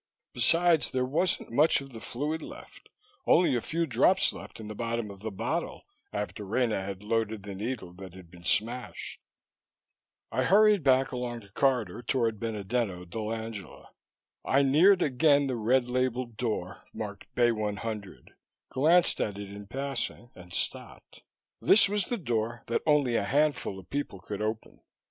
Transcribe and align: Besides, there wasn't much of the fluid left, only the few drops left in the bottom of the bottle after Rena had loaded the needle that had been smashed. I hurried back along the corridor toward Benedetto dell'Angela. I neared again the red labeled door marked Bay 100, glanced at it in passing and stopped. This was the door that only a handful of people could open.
Besides, 0.33 0.89
there 0.89 1.05
wasn't 1.05 1.51
much 1.51 1.79
of 1.79 1.91
the 1.91 2.01
fluid 2.01 2.41
left, 2.41 2.89
only 3.27 3.53
the 3.53 3.61
few 3.61 3.85
drops 3.85 4.33
left 4.33 4.59
in 4.59 4.67
the 4.67 4.73
bottom 4.73 5.11
of 5.11 5.19
the 5.19 5.29
bottle 5.29 5.83
after 6.11 6.43
Rena 6.43 6.83
had 6.83 7.03
loaded 7.03 7.43
the 7.43 7.53
needle 7.53 7.93
that 7.93 8.15
had 8.15 8.31
been 8.31 8.43
smashed. 8.43 9.19
I 10.31 10.45
hurried 10.45 10.81
back 10.81 11.11
along 11.11 11.41
the 11.41 11.49
corridor 11.49 12.01
toward 12.01 12.39
Benedetto 12.39 13.05
dell'Angela. 13.05 13.89
I 14.43 14.63
neared 14.63 15.03
again 15.03 15.45
the 15.45 15.55
red 15.55 15.87
labeled 15.87 16.35
door 16.35 16.83
marked 16.95 17.27
Bay 17.35 17.51
100, 17.51 18.31
glanced 18.69 19.21
at 19.21 19.37
it 19.37 19.51
in 19.51 19.67
passing 19.67 20.31
and 20.33 20.51
stopped. 20.51 21.21
This 21.61 21.87
was 21.87 22.05
the 22.05 22.17
door 22.17 22.63
that 22.65 22.81
only 22.87 23.17
a 23.17 23.23
handful 23.23 23.77
of 23.77 23.87
people 23.91 24.19
could 24.19 24.41
open. 24.41 24.79